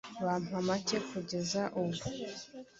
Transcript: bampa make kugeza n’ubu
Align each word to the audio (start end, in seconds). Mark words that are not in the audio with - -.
bampa 0.25 0.57
make 0.67 0.97
kugeza 1.09 1.61
n’ubu 1.73 2.05